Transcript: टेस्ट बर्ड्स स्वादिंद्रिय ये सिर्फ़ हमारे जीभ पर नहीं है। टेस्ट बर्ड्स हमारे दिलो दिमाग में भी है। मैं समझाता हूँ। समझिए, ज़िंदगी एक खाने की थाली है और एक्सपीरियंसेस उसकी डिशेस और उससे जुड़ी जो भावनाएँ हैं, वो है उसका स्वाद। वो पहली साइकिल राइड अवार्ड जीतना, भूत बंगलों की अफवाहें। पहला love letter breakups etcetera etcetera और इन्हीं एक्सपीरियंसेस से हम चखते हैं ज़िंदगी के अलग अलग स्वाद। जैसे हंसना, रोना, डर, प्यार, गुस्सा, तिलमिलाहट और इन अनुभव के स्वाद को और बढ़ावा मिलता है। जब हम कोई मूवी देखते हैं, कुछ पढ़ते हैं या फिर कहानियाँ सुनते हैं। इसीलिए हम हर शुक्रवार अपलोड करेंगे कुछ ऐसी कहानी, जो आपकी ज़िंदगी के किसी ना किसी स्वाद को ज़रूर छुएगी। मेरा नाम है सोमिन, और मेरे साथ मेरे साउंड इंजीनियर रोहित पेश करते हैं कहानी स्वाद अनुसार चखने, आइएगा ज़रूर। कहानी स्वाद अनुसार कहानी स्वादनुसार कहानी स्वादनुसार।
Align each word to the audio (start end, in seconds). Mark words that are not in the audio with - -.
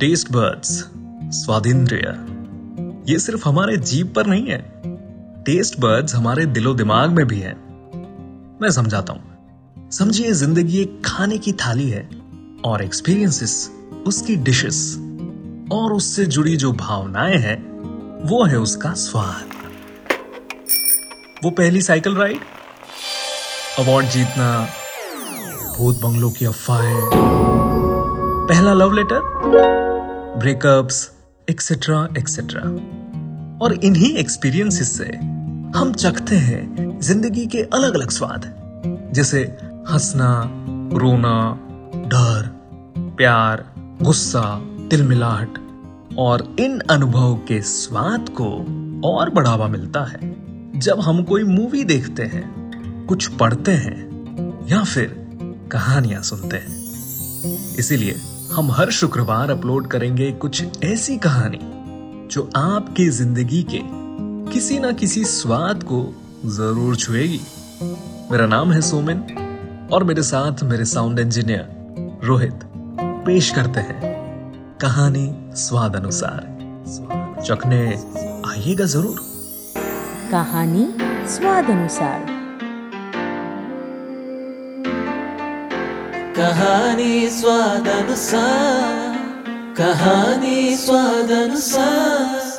टेस्ट 0.00 0.32
बर्ड्स 0.32 0.68
स्वादिंद्रिय 1.32 2.02
ये 3.12 3.18
सिर्फ़ 3.18 3.48
हमारे 3.48 3.76
जीभ 3.76 4.12
पर 4.16 4.26
नहीं 4.26 4.46
है। 4.46 4.58
टेस्ट 5.44 5.80
बर्ड्स 5.80 6.14
हमारे 6.14 6.46
दिलो 6.46 6.74
दिमाग 6.74 7.10
में 7.10 7.26
भी 7.26 7.38
है। 7.40 7.52
मैं 8.62 8.70
समझाता 8.70 9.12
हूँ। 9.12 9.90
समझिए, 9.90 10.32
ज़िंदगी 10.32 10.80
एक 10.80 11.02
खाने 11.04 11.38
की 11.38 11.52
थाली 11.52 11.90
है 11.90 12.08
और 12.64 12.82
एक्सपीरियंसेस 12.82 13.72
उसकी 14.06 14.36
डिशेस 14.36 14.96
और 15.72 15.92
उससे 15.92 16.26
जुड़ी 16.26 16.56
जो 16.56 16.72
भावनाएँ 16.72 17.36
हैं, 17.36 17.58
वो 18.28 18.44
है 18.44 18.58
उसका 18.58 18.92
स्वाद। 18.92 19.48
वो 21.44 21.50
पहली 21.50 21.82
साइकिल 21.82 22.14
राइड 22.14 22.40
अवार्ड 23.78 24.06
जीतना, 24.06 24.68
भूत 25.78 26.00
बंगलों 26.00 26.30
की 26.30 26.44
अफवाहें। 26.44 27.57
पहला 28.48 28.72
love 28.74 28.92
letter 28.92 29.20
breakups 30.38 31.10
etcetera 31.50 32.08
etcetera 32.18 32.60
और 33.64 33.72
इन्हीं 33.84 34.16
एक्सपीरियंसेस 34.16 34.98
से 34.98 35.04
हम 35.78 35.92
चखते 35.98 36.36
हैं 36.36 36.98
ज़िंदगी 37.00 37.46
के 37.46 37.62
अलग 37.62 37.94
अलग 37.94 38.10
स्वाद। 38.10 38.44
जैसे 39.14 39.40
हंसना, 39.90 40.30
रोना, 40.94 41.58
डर, 42.06 42.48
प्यार, 43.16 43.64
गुस्सा, 44.02 44.42
तिलमिलाहट 44.90 45.58
और 46.18 46.56
इन 46.60 46.80
अनुभव 46.80 47.34
के 47.48 47.60
स्वाद 47.62 48.28
को 48.40 48.50
और 49.08 49.30
बढ़ावा 49.30 49.68
मिलता 49.68 50.04
है। 50.04 50.32
जब 50.78 51.00
हम 51.00 51.22
कोई 51.22 51.44
मूवी 51.44 51.84
देखते 51.84 52.22
हैं, 52.22 52.46
कुछ 53.06 53.26
पढ़ते 53.26 53.72
हैं 53.72 54.66
या 54.68 54.82
फिर 54.84 55.14
कहानियाँ 55.72 56.22
सुनते 56.22 56.56
हैं। 56.56 56.76
इसीलिए 57.78 58.16
हम 58.52 58.70
हर 58.72 58.90
शुक्रवार 58.90 59.50
अपलोड 59.50 59.86
करेंगे 59.86 60.30
कुछ 60.32 60.84
ऐसी 60.84 61.16
कहानी, 61.18 61.58
जो 62.32 62.48
आपकी 62.56 63.08
ज़िंदगी 63.08 63.62
के 63.70 63.80
किसी 64.52 64.78
ना 64.78 64.92
किसी 64.92 65.24
स्वाद 65.24 65.82
को 65.82 66.00
ज़रूर 66.46 66.96
छुएगी। 66.96 67.40
मेरा 68.30 68.46
नाम 68.46 68.72
है 68.72 68.80
सोमिन, 68.80 69.20
और 69.92 70.04
मेरे 70.04 70.22
साथ 70.22 70.62
मेरे 70.62 70.84
साउंड 70.84 71.18
इंजीनियर 71.18 72.20
रोहित 72.24 72.60
पेश 73.26 73.50
करते 73.50 73.80
हैं 73.80 74.16
कहानी 74.80 75.28
स्वाद 75.56 75.96
अनुसार 75.96 76.40
चखने, 77.44 77.84
आइएगा 78.50 78.84
ज़रूर। 78.86 79.20
कहानी 80.30 80.88
स्वाद 81.28 81.70
अनुसार 81.70 82.37
कहानी 86.38 87.14
स्वादनुसार 87.30 89.14
कहानी 89.78 90.76
स्वादनुसार। 90.76 92.57